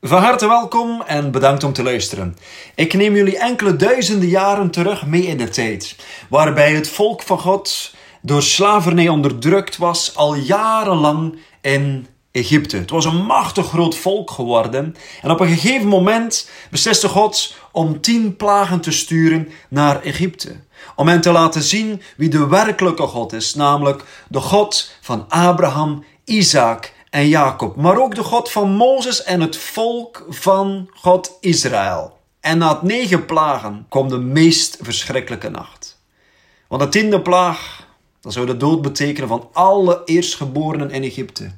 [0.00, 2.36] Van harte welkom en bedankt om te luisteren.
[2.74, 5.96] Ik neem jullie enkele duizenden jaren terug mee in de tijd,
[6.28, 12.76] waarbij het volk van God door slavernij onderdrukt was al jarenlang in Egypte.
[12.76, 18.00] Het was een machtig groot volk geworden en op een gegeven moment besliste God om
[18.00, 20.60] tien plagen te sturen naar Egypte.
[20.96, 26.04] Om hen te laten zien wie de werkelijke God is, namelijk de God van Abraham,
[26.24, 32.16] Isaac en Jacob, maar ook de God van Mozes en het volk van God Israël.
[32.40, 36.00] En na het negen plagen kwam de meest verschrikkelijke nacht.
[36.68, 37.86] Want de tiende plaag,
[38.20, 41.50] dat zou de dood betekenen van alle eerstgeborenen in Egypte.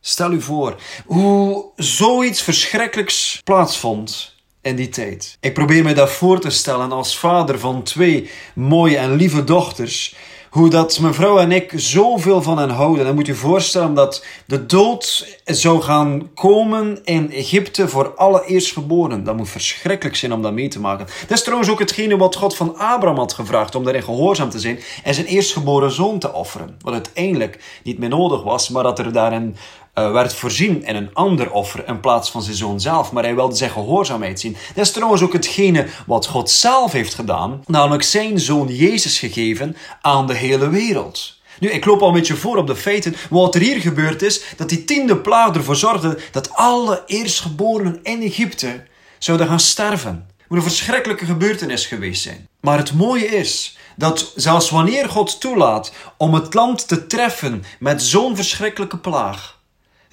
[0.00, 0.76] Stel u voor
[1.06, 5.36] hoe zoiets verschrikkelijks plaatsvond in die tijd.
[5.40, 10.14] Ik probeer me dat voor te stellen als vader van twee mooie en lieve dochters
[10.54, 13.04] hoe dat mevrouw en ik zoveel van hen houden.
[13.04, 19.24] Dan moet je voorstellen dat de dood zou gaan komen in Egypte voor alle eerstgeborenen.
[19.24, 21.06] Dat moet verschrikkelijk zijn om dat mee te maken.
[21.20, 24.58] Dat is trouwens ook hetgene wat God van Abraham had gevraagd om daarin gehoorzaam te
[24.58, 26.76] zijn en zijn eerstgeboren zoon te offeren.
[26.80, 29.56] Wat uiteindelijk niet meer nodig was, maar dat er daarin
[29.94, 33.12] uh, werd voorzien in een ander offer in plaats van zijn zoon zelf.
[33.12, 34.56] Maar hij wilde zijn gehoorzaamheid zien.
[34.74, 39.76] Dat is trouwens ook hetgene wat God zelf heeft gedaan, namelijk zijn zoon Jezus gegeven
[40.00, 41.42] aan de hele wereld.
[41.60, 43.16] Nu, ik loop al een beetje voor op de feiten.
[43.30, 48.22] Wat er hier gebeurd is, dat die tiende plaag ervoor zorgde dat alle eerstgeborenen in
[48.22, 48.82] Egypte
[49.18, 50.26] zouden gaan sterven.
[50.48, 52.48] Moet een verschrikkelijke gebeurtenis geweest zijn.
[52.60, 58.02] Maar het mooie is dat zelfs wanneer God toelaat om het land te treffen met
[58.02, 59.58] zo'n verschrikkelijke plaag,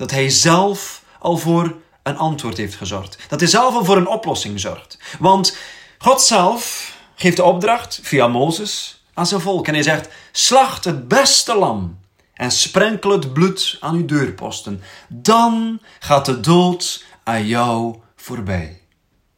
[0.01, 3.17] dat hij zelf al voor een antwoord heeft gezorgd.
[3.27, 4.97] Dat hij zelf al voor een oplossing zorgt.
[5.19, 5.57] Want
[5.97, 9.67] God zelf geeft de opdracht via Mozes aan zijn volk.
[9.67, 11.99] En hij zegt: Slacht het beste lam
[12.33, 14.81] en sprenkel het bloed aan uw deurposten.
[15.07, 18.81] Dan gaat de dood aan jou voorbij.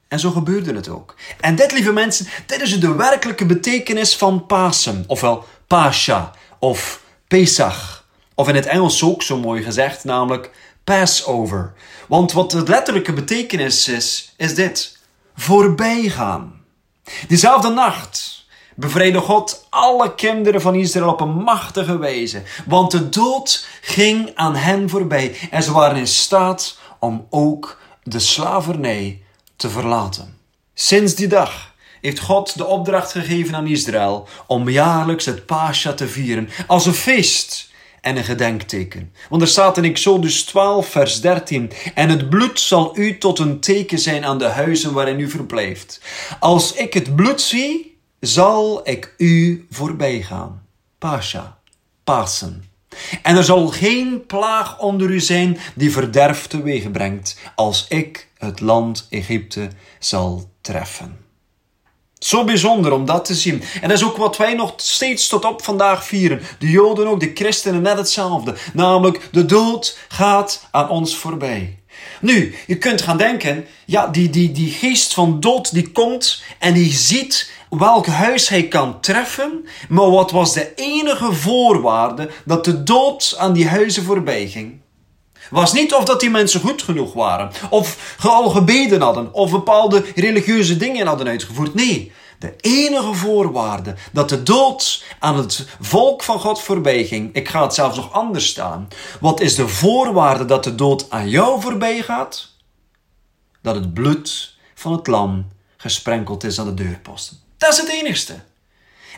[0.07, 1.15] En zo gebeurde het ook.
[1.39, 8.02] En dit, lieve mensen, dit is de werkelijke betekenis van Pasen, ofwel Pascha of Pesach.
[8.35, 10.51] Of in het Engels ook zo mooi gezegd, namelijk
[10.83, 11.73] Passover.
[12.07, 14.97] Want wat de letterlijke betekenis is, is dit:
[15.35, 16.61] voorbijgaan.
[17.27, 18.45] Diezelfde nacht
[18.75, 24.55] bevrijdde God alle kinderen van Israël op een machtige wijze, want de dood ging aan
[24.55, 29.21] hen voorbij en ze waren in staat om ook de slavernij
[29.55, 30.37] te verlaten.
[30.73, 36.07] Sinds die dag heeft God de opdracht gegeven aan Israël om jaarlijks het Pascha te
[36.07, 37.71] vieren als een feest
[38.03, 39.13] en een gedenkteken.
[39.29, 43.59] Want er staat in Exodus 12, vers 13: En het bloed zal u tot een
[43.59, 46.01] teken zijn aan de huizen waarin u verblijft.
[46.39, 50.65] Als ik het bloed zie, zal ik u voorbij gaan.
[50.97, 51.59] Pascha,
[52.03, 52.63] Pasen.
[53.21, 58.59] En er zal geen plaag onder u zijn die verderf teweeg brengt, als ik het
[58.59, 59.69] land Egypte
[59.99, 61.22] zal treffen.
[62.23, 63.63] Zo bijzonder om dat te zien.
[63.81, 66.41] En dat is ook wat wij nog steeds tot op vandaag vieren.
[66.59, 68.55] De Joden ook, de christenen net hetzelfde.
[68.73, 71.77] Namelijk, de dood gaat aan ons voorbij.
[72.21, 76.73] Nu, je kunt gaan denken, ja, die, die, die geest van dood die komt en
[76.73, 79.65] die ziet welk huis hij kan treffen.
[79.89, 84.82] Maar wat was de enige voorwaarde dat de dood aan die huizen voorbij ging?
[85.49, 90.03] Was niet of dat die mensen goed genoeg waren, of al gebeden hadden, of bepaalde
[90.15, 91.73] religieuze dingen hadden uitgevoerd.
[91.73, 97.35] Nee, de enige voorwaarde dat de dood aan het volk van God voorbij ging.
[97.35, 98.87] Ik ga het zelfs nog anders staan.
[99.19, 102.51] Wat is de voorwaarde dat de dood aan jou voorbij gaat?
[103.61, 107.37] Dat het bloed van het lam gesprenkeld is aan de deurposten.
[107.57, 108.33] Dat is het enigste.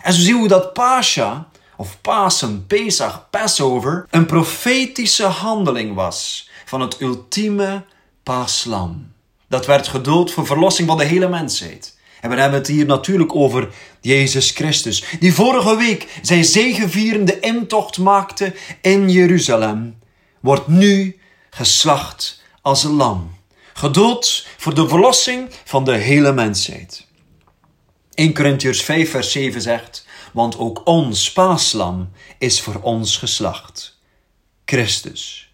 [0.03, 1.47] En zo zien we dat Pascha
[1.77, 7.83] of Pasen, Pesach, Passover, een profetische handeling was van het ultieme
[8.23, 9.13] paaslam.
[9.47, 11.97] Dat werd gedood voor verlossing van de hele mensheid.
[12.21, 13.69] En we hebben het hier natuurlijk over
[14.01, 19.99] Jezus Christus, die vorige week zijn zegevierende intocht maakte in Jeruzalem,
[20.39, 21.19] wordt nu
[21.49, 23.37] geslacht als een lam,
[23.73, 27.05] gedood voor de verlossing van de hele mensheid.
[28.13, 30.04] 1 Corinthians 5 vers 7 zegt,
[30.35, 33.99] want ook ons paaslam is voor ons geslacht.
[34.65, 35.53] Christus.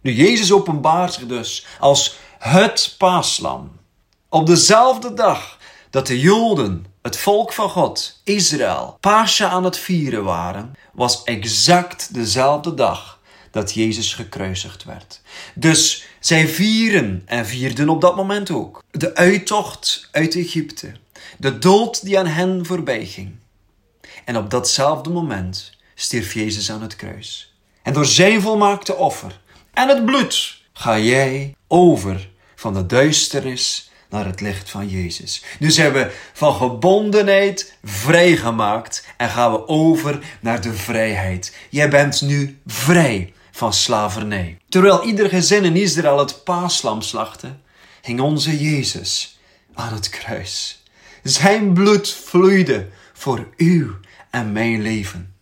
[0.00, 3.72] Nu, Jezus openbaart zich dus als het paaslam.
[4.28, 5.58] Op dezelfde dag
[5.90, 12.14] dat de Joden, het volk van God, Israël, Pascha aan het vieren waren, was exact
[12.14, 13.20] dezelfde dag
[13.50, 15.20] dat Jezus gekruisigd werd.
[15.54, 20.92] Dus zij vieren en vierden op dat moment ook de uittocht uit Egypte,
[21.38, 23.42] de dood die aan hen voorbij ging.
[24.24, 27.54] En op datzelfde moment stierf Jezus aan het kruis.
[27.82, 29.40] En door zijn volmaakte offer
[29.72, 35.44] en het bloed ga jij over van de duisternis naar het licht van Jezus.
[35.58, 41.56] Nu zijn we van gebondenheid vrijgemaakt en gaan we over naar de vrijheid.
[41.70, 44.58] Jij bent nu vrij van slavernij.
[44.68, 47.56] Terwijl ieder gezin in Israël het paaslam slachtte,
[48.02, 49.38] hing onze Jezus
[49.74, 50.82] aan het kruis.
[51.22, 53.94] Zijn bloed vloeide voor uw
[54.34, 55.34] en mijn leven.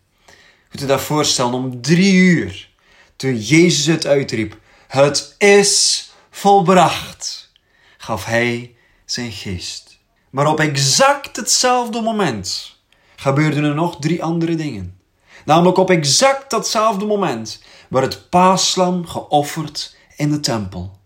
[0.71, 2.69] Moet je dat voorstellen om drie uur,
[3.17, 4.59] toen Jezus het uitriep,
[4.89, 7.53] het is volbracht,
[7.97, 8.75] gaf hij
[9.05, 9.99] zijn geest.
[10.31, 12.77] Maar op exact hetzelfde moment
[13.17, 15.01] gebeurden er nog drie andere dingen.
[15.45, 20.99] Namelijk op exact datzelfde moment werd het paaslam geofferd in de tempel.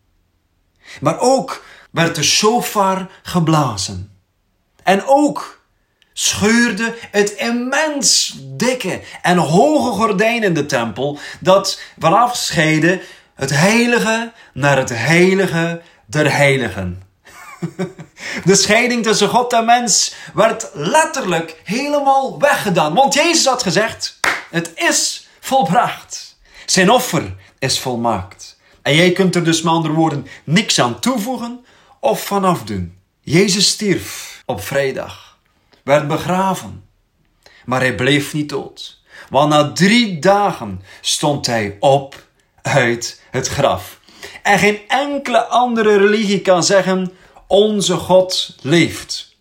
[1.00, 4.10] Maar ook werd de shofar geblazen.
[4.82, 5.55] En ook
[6.18, 13.00] scheurde het immens dikke en hoge gordijn in de tempel dat vanaf scheidde
[13.34, 17.02] het heilige naar het heilige der heiligen.
[18.44, 22.94] De scheiding tussen God en mens werd letterlijk helemaal weggedaan.
[22.94, 24.20] Want Jezus had gezegd:
[24.50, 26.36] Het is volbracht.
[26.66, 28.58] Zijn offer is volmaakt.
[28.82, 31.64] En jij kunt er dus met andere woorden niks aan toevoegen
[32.00, 32.98] of vanaf doen.
[33.20, 35.25] Jezus stierf op vrijdag,
[35.86, 36.84] werd begraven,
[37.64, 39.00] maar hij bleef niet dood.
[39.30, 42.26] Want na drie dagen stond hij op
[42.62, 44.00] uit het graf.
[44.42, 47.12] En geen enkele andere religie kan zeggen:
[47.46, 49.36] Onze God leeft.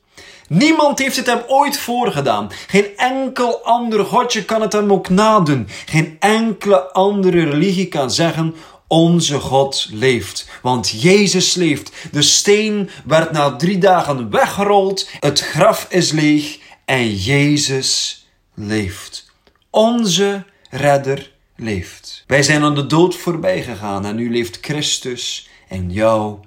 [0.47, 2.51] Niemand heeft het hem ooit voorgedaan.
[2.67, 5.67] Geen enkel ander godje kan het hem ook nadoen.
[5.85, 8.55] Geen enkele andere religie kan zeggen:
[8.87, 10.49] Onze God leeft.
[10.61, 11.91] Want Jezus leeft.
[12.11, 15.09] De steen werd na drie dagen weggerold.
[15.19, 16.59] Het graf is leeg.
[16.85, 19.31] En Jezus leeft.
[19.69, 22.23] Onze redder leeft.
[22.27, 26.37] Wij zijn aan de dood voorbij gegaan en nu leeft Christus in jou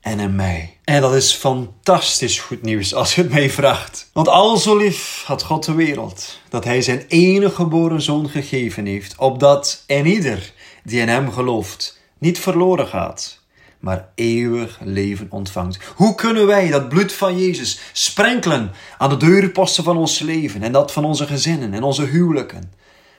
[0.00, 0.76] en in mij.
[0.84, 4.10] En dat is fantastisch goed nieuws als je het mij vraagt.
[4.12, 8.86] Want al zo lief had God de wereld, dat hij zijn enige geboren zoon gegeven
[8.86, 10.52] heeft, opdat en ieder
[10.84, 13.40] die in hem gelooft niet verloren gaat,
[13.78, 15.78] maar eeuwig leven ontvangt.
[15.94, 20.72] Hoe kunnen wij dat bloed van Jezus sprenkelen aan de deurposten van ons leven en
[20.72, 22.72] dat van onze gezinnen en onze huwelijken?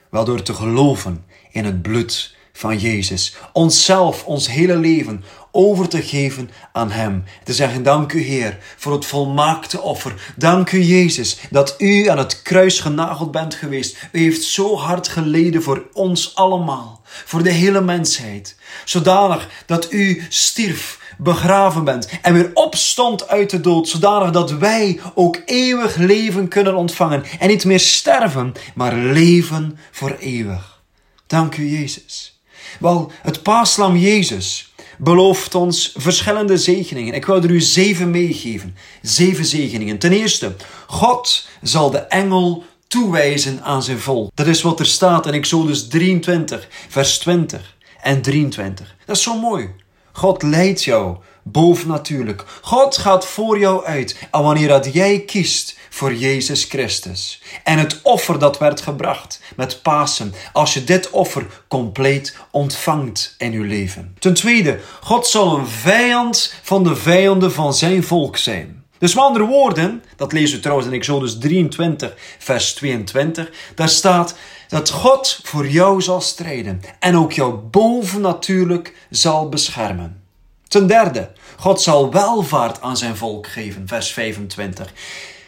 [0.09, 3.35] Wel door te geloven in het bloed van Jezus.
[3.53, 5.23] Onszelf, ons hele leven
[5.55, 7.23] over te geven aan Hem.
[7.43, 10.33] Te zeggen, dank u Heer voor het volmaakte offer.
[10.35, 13.97] Dank u Jezus dat u aan het kruis genageld bent geweest.
[14.11, 17.01] U heeft zo hard geleden voor ons allemaal.
[17.25, 18.55] Voor de hele mensheid.
[18.85, 24.99] Zodanig dat u stierf begraven bent en weer opstond uit de dood, zodanig dat wij
[25.13, 30.81] ook eeuwig leven kunnen ontvangen en niet meer sterven, maar leven voor eeuwig.
[31.27, 32.39] Dank u, Jezus.
[32.79, 37.13] Wel, het paaslam Jezus belooft ons verschillende zegeningen.
[37.13, 38.75] Ik wil er u zeven meegeven.
[39.01, 39.97] Zeven zegeningen.
[39.97, 40.55] Ten eerste,
[40.87, 44.31] God zal de engel toewijzen aan zijn volk.
[44.33, 48.95] Dat is wat er staat in Exodus 23, vers 20 en 23.
[49.05, 49.69] Dat is zo mooi.
[50.11, 52.45] God leidt jou bovennatuurlijk.
[52.61, 54.27] God gaat voor jou uit.
[54.31, 57.41] En wanneer dat jij kiest voor Jezus Christus.
[57.63, 60.33] En het offer dat werd gebracht met Pasen.
[60.53, 64.15] Als je dit offer compleet ontvangt in uw leven.
[64.19, 68.83] Ten tweede, God zal een vijand van de vijanden van zijn volk zijn.
[68.97, 74.35] Dus met andere woorden, dat lezen we trouwens in Exodus 23, vers 22, daar staat
[74.67, 80.23] dat God voor jou zal strijden en ook jou bovennatuurlijk zal beschermen.
[80.67, 84.93] Ten derde, God zal welvaart aan zijn volk geven, vers 25.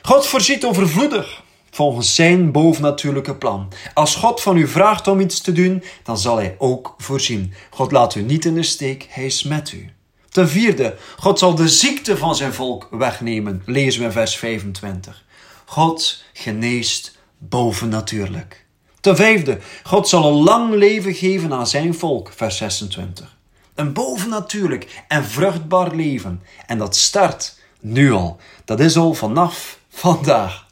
[0.08, 3.72] God voorziet overvloedig volgens zijn bovennatuurlijke plan.
[3.94, 7.54] Als God van u vraagt om iets te doen, dan zal hij ook voorzien.
[7.70, 9.90] God laat u niet in de steek, hij is met u.
[10.30, 15.26] Ten vierde, God zal de ziekte van zijn volk wegnemen, lezen we in vers 25.
[15.66, 18.66] God geneest bovennatuurlijk.
[19.02, 23.38] Ten vijfde, God zal een lang leven geven aan zijn volk, vers 26.
[23.76, 26.42] Een bovennatuurlijk en vruchtbaar leven.
[26.66, 28.38] En dat start nu al.
[28.66, 30.66] Dat is al vanaf vandaag.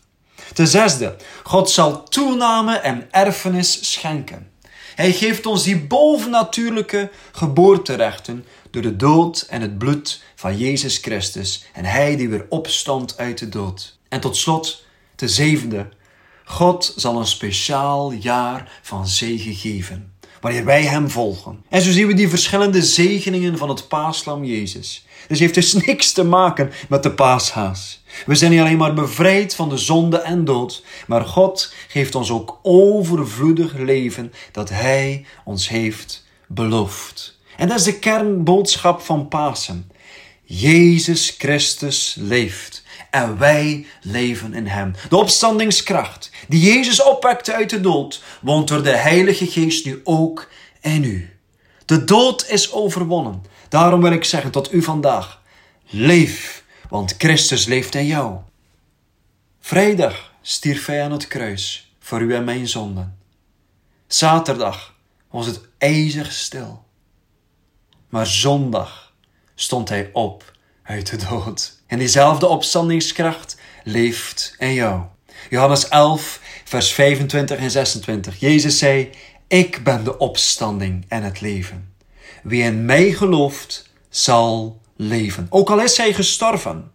[0.53, 4.51] Ten zesde, God zal toename en erfenis schenken.
[4.95, 11.65] Hij geeft ons die bovennatuurlijke geboorterechten door de dood en het bloed van Jezus Christus
[11.73, 13.97] en Hij die weer opstond uit de dood.
[14.09, 14.83] En tot slot,
[15.15, 15.89] de zevende,
[16.45, 21.63] God zal een speciaal jaar van zegen geven, wanneer wij Hem volgen.
[21.69, 25.05] En zo zien we die verschillende zegeningen van het paaslam Jezus.
[25.27, 28.03] Dus heeft dus niks te maken met de paashaas.
[28.25, 32.31] We zijn niet alleen maar bevrijd van de zonde en dood, maar God geeft ons
[32.31, 37.37] ook overvloedig leven dat Hij ons heeft beloofd.
[37.57, 39.91] En dat is de kernboodschap van Pasen.
[40.43, 44.93] Jezus Christus leeft en wij leven in Hem.
[45.09, 50.49] De opstandingskracht die Jezus opwekte uit de dood, woont door de Heilige Geest nu ook
[50.81, 51.29] in u.
[51.85, 53.43] De dood is overwonnen.
[53.75, 55.41] Daarom wil ik zeggen tot u vandaag:
[55.85, 58.37] leef, want Christus leeft in jou.
[59.59, 63.17] Vrijdag stierf hij aan het kruis voor u en mijn zonden.
[64.07, 64.95] Zaterdag
[65.29, 66.85] was het ijzig stil.
[68.09, 69.13] Maar zondag
[69.55, 70.51] stond hij op
[70.83, 71.77] uit de dood.
[71.87, 75.01] En diezelfde opstandingskracht leeft in jou.
[75.49, 78.39] Johannes 11, vers 25 en 26.
[78.39, 79.09] Jezus zei:
[79.47, 81.94] Ik ben de opstanding en het leven.
[82.45, 85.47] Wie in mij gelooft, zal leven.
[85.49, 86.91] Ook al is hij gestorven.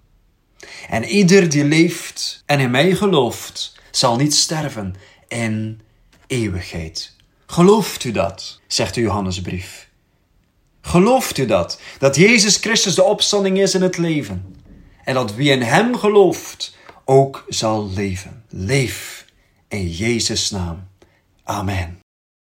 [0.89, 4.95] En ieder die leeft en in mij gelooft, zal niet sterven
[5.29, 5.81] in
[6.27, 7.17] eeuwigheid.
[7.47, 8.61] Gelooft u dat?
[8.67, 9.89] zegt de Johannesbrief.
[10.81, 11.81] Gelooft u dat?
[11.99, 14.57] Dat Jezus Christus de opstanding is in het leven.
[15.05, 18.45] En dat wie in Hem gelooft ook zal leven.
[18.49, 19.25] Leef
[19.69, 20.89] in Jezus' naam.
[21.45, 22.00] Amen.